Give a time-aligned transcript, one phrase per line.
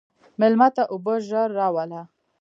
[0.39, 2.01] مېلمه ته اوبه ژر راوله.